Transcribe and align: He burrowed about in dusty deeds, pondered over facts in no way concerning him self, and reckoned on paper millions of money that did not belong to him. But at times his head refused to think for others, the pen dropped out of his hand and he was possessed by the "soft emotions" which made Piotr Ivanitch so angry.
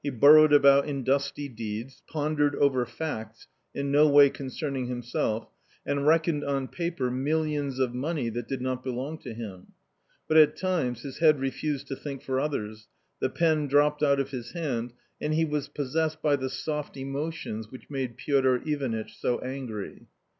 He 0.00 0.10
burrowed 0.10 0.52
about 0.52 0.86
in 0.86 1.02
dusty 1.02 1.48
deeds, 1.48 2.04
pondered 2.06 2.54
over 2.54 2.86
facts 2.86 3.48
in 3.74 3.90
no 3.90 4.06
way 4.08 4.30
concerning 4.30 4.86
him 4.86 5.02
self, 5.02 5.48
and 5.84 6.06
reckoned 6.06 6.44
on 6.44 6.68
paper 6.68 7.10
millions 7.10 7.80
of 7.80 7.92
money 7.92 8.28
that 8.28 8.46
did 8.46 8.60
not 8.62 8.84
belong 8.84 9.18
to 9.22 9.34
him. 9.34 9.72
But 10.28 10.36
at 10.36 10.54
times 10.56 11.02
his 11.02 11.18
head 11.18 11.40
refused 11.40 11.88
to 11.88 11.96
think 11.96 12.22
for 12.22 12.38
others, 12.38 12.86
the 13.18 13.28
pen 13.28 13.66
dropped 13.66 14.04
out 14.04 14.20
of 14.20 14.30
his 14.30 14.52
hand 14.52 14.92
and 15.20 15.34
he 15.34 15.44
was 15.44 15.66
possessed 15.66 16.22
by 16.22 16.36
the 16.36 16.48
"soft 16.48 16.96
emotions" 16.96 17.72
which 17.72 17.90
made 17.90 18.16
Piotr 18.16 18.58
Ivanitch 18.64 19.18
so 19.18 19.40
angry. 19.40 20.06